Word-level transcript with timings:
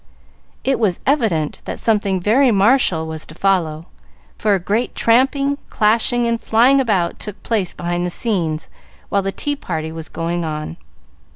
It 0.63 0.79
was 0.79 0.99
evident 1.05 1.61
that 1.65 1.77
something 1.77 2.19
very 2.19 2.49
martial 2.51 3.05
was 3.05 3.23
to 3.27 3.35
follow, 3.35 3.85
for 4.35 4.55
a 4.55 4.59
great 4.59 4.95
tramping, 4.95 5.59
clashing, 5.69 6.25
and 6.25 6.41
flying 6.41 6.81
about 6.81 7.19
took 7.19 7.43
place 7.43 7.71
behind 7.71 8.03
the 8.03 8.09
scenes 8.09 8.67
while 9.09 9.21
the 9.21 9.31
tea 9.31 9.55
party 9.55 9.91
was 9.91 10.09
going 10.09 10.43
on. 10.43 10.77